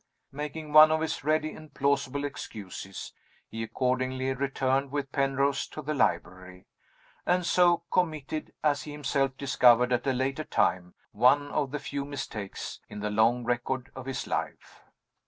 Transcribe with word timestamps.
Making 0.31 0.73
one 0.73 0.89
of 0.89 1.01
his 1.01 1.23
ready 1.23 1.51
and 1.53 1.71
plausible 1.71 2.25
excuses, 2.25 3.13
he 3.47 3.61
accordingly 3.61 4.33
returned 4.33 4.89
with 4.89 5.11
Penrose 5.11 5.67
to 5.67 5.83
the 5.83 5.93
library 5.93 6.65
and 7.23 7.45
so 7.45 7.83
committed 7.91 8.51
(as 8.63 8.81
he 8.81 8.93
himself 8.93 9.37
discovered 9.37 9.93
at 9.93 10.07
a 10.07 10.11
later 10.13 10.43
time) 10.43 10.95
one 11.11 11.51
of 11.51 11.69
the 11.69 11.77
few 11.77 12.03
mistakes 12.03 12.79
in 12.89 12.99
the 13.01 13.11
long 13.11 13.43
record 13.43 13.91
of 13.93 14.07
his 14.07 14.25
life. 14.25 14.81